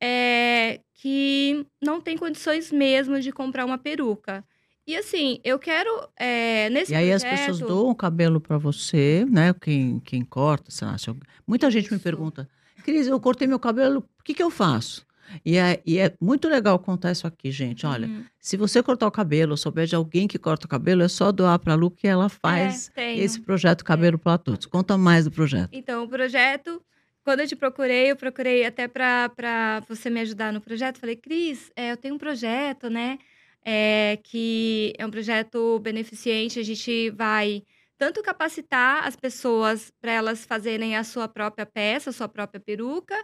[0.00, 4.44] é, que não têm condições mesmo de comprar uma peruca.
[4.86, 7.32] E assim, eu quero é, nesse E aí projeto...
[7.32, 9.54] as pessoas doam o cabelo para você, né?
[9.54, 10.96] Quem, quem corta, sei lá.
[11.06, 11.16] Eu...
[11.46, 11.94] Muita gente Isso.
[11.94, 12.48] me pergunta,
[12.82, 15.06] Cris, eu cortei meu cabelo, o que, que eu faço?
[15.44, 17.86] E é, e é muito legal contar isso aqui, gente.
[17.86, 18.24] Olha, uhum.
[18.38, 21.30] se você cortar o cabelo ou souber de alguém que corta o cabelo, é só
[21.30, 24.18] doar para a Lu que ela faz é, esse projeto Cabelo é.
[24.18, 24.66] para Todos.
[24.66, 25.70] Conta mais do projeto.
[25.72, 26.82] Então, o projeto,
[27.24, 30.98] quando eu te procurei, eu procurei até para você me ajudar no projeto.
[30.98, 33.18] Falei, Cris, é, eu tenho um projeto, né?
[33.64, 36.58] É, que é um projeto beneficente.
[36.58, 37.62] A gente vai
[38.02, 43.14] tanto capacitar as pessoas para elas fazerem a sua própria peça, a sua própria peruca,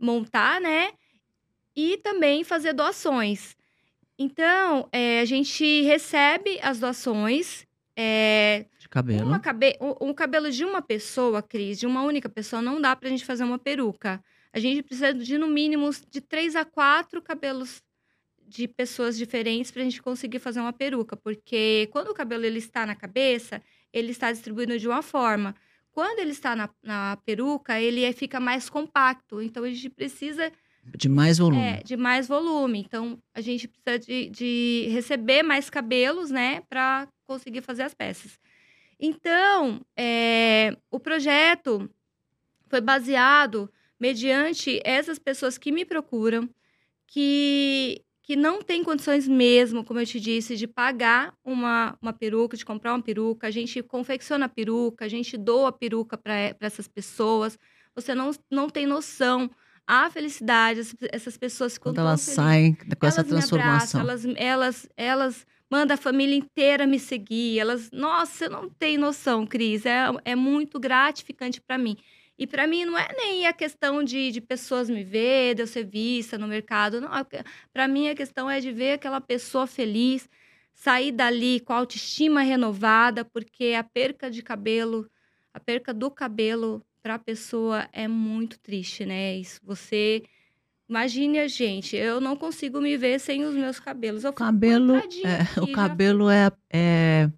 [0.00, 0.92] montar, né?
[1.74, 3.56] E também fazer doações.
[4.18, 7.66] Então, é, a gente recebe as doações.
[7.96, 9.40] É, de cabelo.
[9.40, 13.08] Cabe um, um, cabelo de uma pessoa, Cris, de uma única pessoa, não dá pra
[13.08, 14.22] gente fazer uma peruca.
[14.52, 17.82] A gente precisa de, no mínimo, de três a quatro cabelos
[18.46, 21.16] de pessoas diferentes para a gente conseguir fazer uma peruca.
[21.16, 25.54] Porque quando o cabelo ele está na cabeça, ele está distribuído de uma forma.
[25.90, 29.40] Quando ele está na, na peruca, ele é, fica mais compacto.
[29.42, 30.52] Então, a gente precisa
[30.84, 31.62] de mais volume.
[31.62, 32.80] É, de mais volume.
[32.80, 38.38] Então, a gente precisa de, de receber mais cabelos, né, para conseguir fazer as peças.
[38.98, 41.88] Então, é, o projeto
[42.68, 46.48] foi baseado mediante essas pessoas que me procuram,
[47.06, 52.56] que, que não têm condições mesmo, como eu te disse, de pagar uma, uma peruca,
[52.56, 53.46] de comprar uma peruca.
[53.46, 57.58] A gente confecciona a peruca, a gente doa a peruca para essas pessoas.
[57.94, 59.50] Você não, não tem noção
[59.86, 64.00] a felicidade, essas pessoas quando elas saem com essa transformação.
[64.00, 67.58] Abraçam, elas, elas, elas manda a família inteira me seguir.
[67.58, 71.96] Elas, nossa, você não tem noção, Cris, é, é muito gratificante para mim.
[72.38, 75.66] E para mim não é nem a questão de, de pessoas me ver, de eu
[75.66, 77.00] ser vista no mercado.
[77.00, 77.10] Não,
[77.72, 80.28] para mim a questão é de ver aquela pessoa feliz,
[80.74, 85.08] sair dali com a autoestima renovada, porque a perca de cabelo,
[85.54, 89.36] a perca do cabelo para a pessoa é muito triste, né?
[89.36, 90.22] Isso você
[90.88, 94.24] Imagine a gente, eu não consigo me ver sem os meus cabelos.
[94.24, 97.30] Eu cabelo, é, o cabelo é, é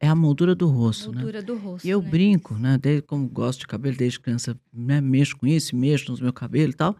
[0.00, 1.16] é a moldura do rosto, né?
[1.16, 1.46] moldura né?
[1.46, 1.86] do rosto.
[1.86, 2.08] E eu né?
[2.08, 2.78] brinco, né?
[2.80, 5.00] Desde, como gosto de cabelo desde criança, né?
[5.00, 6.96] mexo com isso, mexo nos meus cabelos e tal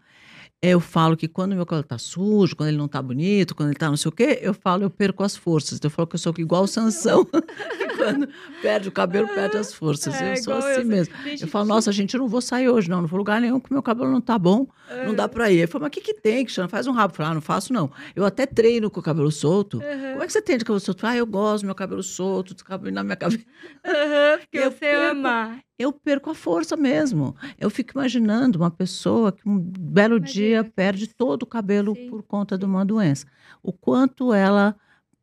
[0.69, 3.77] eu falo que quando meu cabelo tá sujo, quando ele não tá bonito, quando ele
[3.77, 5.77] tá não sei o quê, eu falo, eu perco as forças.
[5.77, 7.27] Então eu falo que eu sou igual o Sansão.
[7.97, 8.27] quando
[8.61, 10.13] perde o cabelo, perde as forças.
[10.21, 11.15] É, eu sou assim eu, mesmo.
[11.23, 13.01] Gente, eu falo, nossa, gente, eu não vou sair hoje, não.
[13.01, 14.67] Não vou lugar nenhum, porque meu cabelo não tá bom.
[14.89, 15.05] Uhum.
[15.07, 15.59] Não dá pra ir.
[15.59, 16.69] Eu falo, mas o que que tem, Cristiano?
[16.69, 17.13] Faz um rabo.
[17.13, 17.91] Eu falo, ah, não faço, não.
[18.15, 19.77] Eu até treino com o cabelo solto.
[19.77, 20.11] Uhum.
[20.11, 21.05] Como é que você tem de cabelo solto?
[21.05, 23.43] Ah, eu gosto do meu cabelo solto, cabelo na minha cabeça.
[23.85, 27.35] Uhum, porque eu você perco, ama eu perco a força mesmo.
[27.59, 30.33] Eu fico imaginando uma pessoa que um belo Imagina.
[30.33, 32.09] dia perde todo o cabelo Sim.
[32.09, 33.25] por conta de uma doença.
[33.61, 34.75] O quanto ela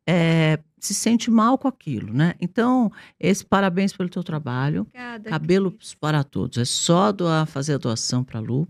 [0.07, 2.35] é, se sente mal com aquilo, né?
[2.39, 4.85] Então, esse parabéns pelo teu trabalho.
[4.93, 6.57] Cada Cabelos para todos.
[6.57, 8.67] É só doar, fazer a doação para a Lu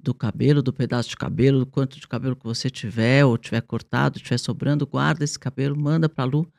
[0.00, 3.60] do cabelo, do pedaço de cabelo, do quanto de cabelo que você tiver, ou tiver
[3.60, 6.50] cortado, tiver sobrando, guarda esse cabelo, manda para a Lu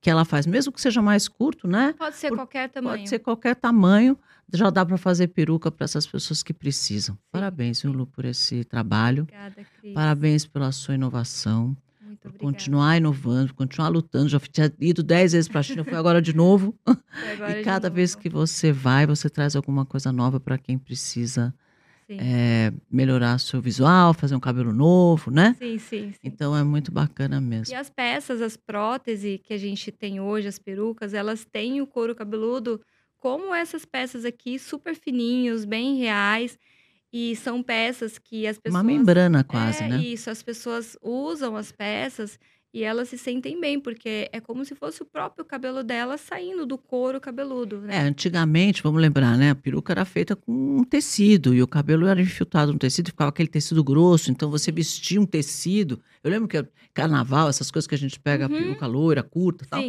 [0.00, 1.94] que ela faz, mesmo que seja mais curto, né?
[1.98, 2.98] Pode ser Por, qualquer tamanho.
[2.98, 4.18] Pode ser qualquer tamanho.
[4.52, 7.14] Já dá para fazer peruca para essas pessoas que precisam.
[7.14, 7.20] Sim.
[7.30, 9.24] Parabéns, viu, Lu, por esse trabalho.
[9.24, 9.94] Obrigada, Cris.
[9.94, 11.76] Parabéns pela sua inovação.
[12.00, 12.38] Muito por obrigada.
[12.38, 14.28] continuar inovando, continuar lutando.
[14.28, 16.74] Já tinha ido dez vezes para a China, fui agora de novo.
[17.32, 21.54] Agora e cada vez que você vai, você traz alguma coisa nova para quem precisa
[22.10, 25.54] é, melhorar seu visual, fazer um cabelo novo, né?
[25.58, 27.74] Sim, sim, sim, Então é muito bacana mesmo.
[27.74, 31.86] E as peças, as próteses que a gente tem hoje, as perucas, elas têm o
[31.86, 32.80] couro cabeludo
[33.18, 36.58] como essas peças aqui, super fininhos, bem reais.
[37.12, 38.82] E são peças que as pessoas.
[38.82, 39.98] Uma membrana quase, é, né?
[39.98, 42.38] Isso, as pessoas usam as peças
[42.72, 46.66] e elas se sentem bem, porque é como se fosse o próprio cabelo dela saindo
[46.66, 47.96] do couro cabeludo, né?
[47.96, 49.50] É, antigamente, vamos lembrar, né?
[49.50, 53.30] A peruca era feita com um tecido e o cabelo era infiltrado no tecido, ficava
[53.30, 55.98] aquele tecido grosso, então você vestia um tecido.
[56.22, 58.54] Eu lembro que carnaval, essas coisas que a gente pega, uhum.
[58.54, 59.82] a peruca loira, curta e tal.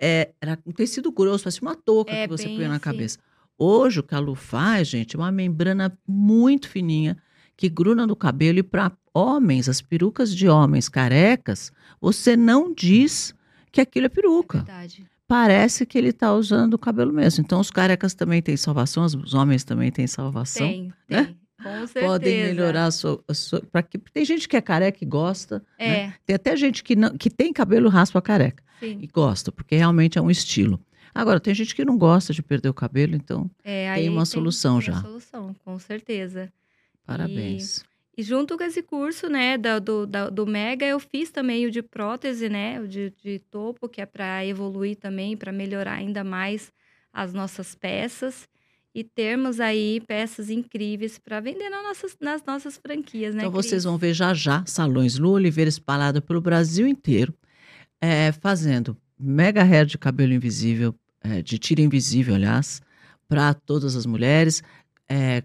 [0.00, 2.80] É, era um tecido grosso, parecia uma touca é, que você põe na assim.
[2.80, 3.18] cabeça.
[3.56, 7.16] Hoje, o que a Lu faz, gente, é uma membrana muito fininha
[7.58, 13.34] que gruda no cabelo e para homens, as perucas de homens carecas, você não diz
[13.72, 14.58] que aquilo é peruca.
[14.58, 15.04] Verdade.
[15.26, 17.44] Parece que ele está usando o cabelo mesmo.
[17.44, 20.66] Então, os carecas também têm salvação, os homens também têm salvação.
[20.66, 21.24] Tem, né?
[21.24, 21.38] tem.
[21.60, 22.06] Com certeza.
[22.06, 23.22] Podem melhorar a sua.
[23.26, 25.60] A sua que, tem gente que é careca e gosta.
[25.76, 25.88] É.
[25.88, 26.14] Né?
[26.24, 28.62] Tem até gente que, não, que tem cabelo raspa careca.
[28.78, 29.00] Sim.
[29.02, 30.80] E gosta, porque realmente é um estilo.
[31.12, 34.26] Agora, tem gente que não gosta de perder o cabelo, então é, tem uma tem,
[34.26, 34.92] solução tem já.
[34.92, 36.52] Uma solução, com certeza.
[37.08, 37.78] Parabéns.
[38.14, 41.64] E, e junto com esse curso, né, da, do, da, do Mega, eu fiz também
[41.64, 45.94] o de prótese, né, o de, de topo, que é para evoluir também, para melhorar
[45.94, 46.70] ainda mais
[47.10, 48.46] as nossas peças
[48.94, 53.42] e termos aí peças incríveis para vender nas nossas, nas nossas franquias, né?
[53.42, 53.66] Então Cris?
[53.66, 57.32] vocês vão ver já já salões Lu Oliveira espalhado pelo Brasil inteiro,
[58.02, 62.82] é, fazendo mega hair de cabelo invisível, é, de tira invisível, aliás,
[63.26, 64.62] para todas as mulheres,
[65.08, 65.42] é,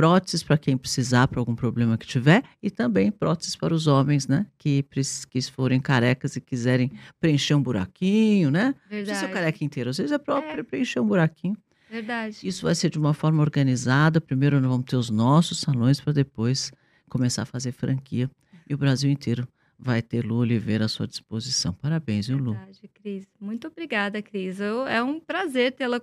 [0.00, 4.26] próteses para quem precisar, para algum problema que tiver, e também próteses para os homens,
[4.26, 4.46] né?
[4.56, 4.82] Que,
[5.28, 8.74] que forem carecas e quiserem preencher um buraquinho, né?
[8.88, 8.90] Verdade.
[8.90, 10.62] Não precisa ser careca inteiro, às vezes é próprio é.
[10.62, 11.54] preencher um buraquinho.
[11.90, 12.38] Verdade.
[12.42, 14.22] Isso vai ser de uma forma organizada.
[14.22, 16.72] Primeiro nós vamos ter os nossos salões para depois
[17.10, 18.30] começar a fazer franquia.
[18.66, 19.46] E o Brasil inteiro
[19.78, 21.74] vai ter Lu Oliveira à sua disposição.
[21.74, 22.54] Parabéns, viu, Lu?
[22.54, 23.26] Verdade, Cris.
[23.38, 24.60] Muito obrigada, Cris.
[24.60, 26.00] Eu, é um prazer tê-la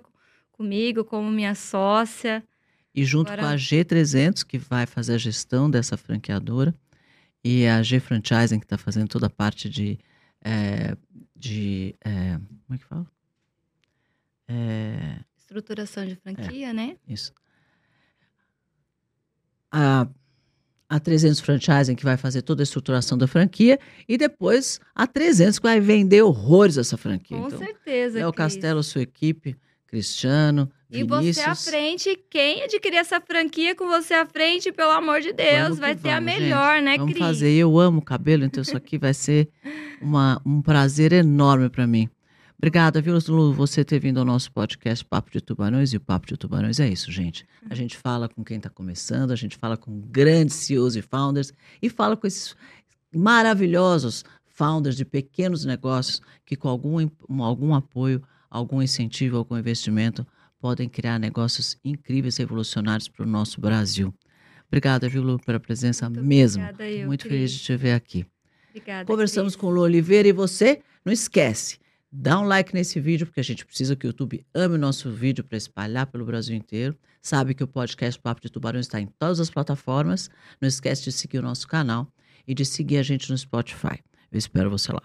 [0.52, 2.44] comigo como minha sócia.
[2.98, 3.46] E junto Agora...
[3.46, 6.74] com a G300, que vai fazer a gestão dessa franqueadora,
[7.44, 9.96] e a G Franchising, que está fazendo toda a parte de.
[10.44, 10.96] É,
[11.36, 13.06] de é, como é que fala?
[14.48, 16.96] É, Estruturação de franquia, né?
[17.06, 17.32] Isso.
[19.70, 20.08] A,
[20.88, 25.60] a 300 Franchising, que vai fazer toda a estruturação da franquia, e depois a 300,
[25.60, 27.38] que vai vender horrores essa franquia.
[27.38, 28.18] Com então, certeza.
[28.18, 29.56] Léo Castelo, sua equipe,
[29.86, 35.20] Cristiano, e você à frente, quem adquirir essa franquia com você à frente, pelo amor
[35.20, 36.84] de Deus, vai ser a melhor, gente.
[36.84, 37.26] né, vamos Cris?
[37.26, 37.50] fazer.
[37.50, 39.50] Eu amo cabelo, então isso aqui vai ser
[40.00, 42.08] uma, um prazer enorme para mim.
[42.56, 45.92] Obrigada, viu, Lu, você ter vindo ao nosso podcast Papo de Tubarões.
[45.92, 47.46] E o Papo de Tubarões é isso, gente.
[47.70, 51.52] A gente fala com quem está começando, a gente fala com grandes CEOs e founders
[51.80, 52.56] e fala com esses
[53.14, 57.08] maravilhosos founders de pequenos negócios que, com algum,
[57.40, 60.26] algum apoio, algum incentivo, algum investimento,
[60.60, 64.12] podem criar negócios incríveis, revolucionários para o nosso Brasil.
[64.66, 66.62] Obrigada, viu, Lu, pela presença Muito mesmo.
[66.62, 68.26] obrigada eu, Muito feliz de te ver aqui.
[68.70, 69.06] Obrigada.
[69.06, 69.60] Conversamos Cris.
[69.60, 71.78] com o Lu Oliveira e você, não esquece,
[72.12, 75.10] dá um like nesse vídeo, porque a gente precisa que o YouTube ame o nosso
[75.10, 76.96] vídeo para espalhar pelo Brasil inteiro.
[77.22, 80.30] Sabe que o podcast Papo de Tubarão está em todas as plataformas.
[80.60, 82.06] Não esquece de seguir o nosso canal
[82.46, 83.98] e de seguir a gente no Spotify.
[84.30, 85.02] Eu espero você lá.